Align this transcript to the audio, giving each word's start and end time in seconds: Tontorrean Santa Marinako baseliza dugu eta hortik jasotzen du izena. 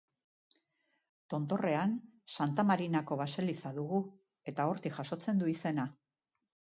Tontorrean 1.33 1.91
Santa 2.37 2.65
Marinako 2.69 3.17
baseliza 3.19 3.73
dugu 3.75 3.99
eta 4.53 4.65
hortik 4.71 4.97
jasotzen 5.01 5.43
du 5.45 5.51
izena. 5.53 5.87